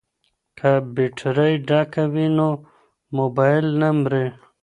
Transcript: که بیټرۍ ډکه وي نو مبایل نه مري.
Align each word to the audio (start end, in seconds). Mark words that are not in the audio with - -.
که 0.57 0.71
بیټرۍ 0.95 1.53
ډکه 1.67 2.03
وي 2.13 2.27
نو 2.37 2.49
مبایل 3.17 3.65
نه 3.81 3.89
مري. 3.99 4.25